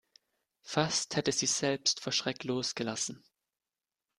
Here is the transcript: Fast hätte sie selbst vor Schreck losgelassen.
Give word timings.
Fast 0.63 1.15
hätte 1.15 1.31
sie 1.31 1.45
selbst 1.45 1.99
vor 2.01 2.11
Schreck 2.11 2.43
losgelassen. 2.43 3.23